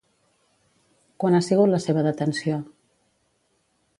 [1.23, 2.57] Quan ha sigut la seva detenció?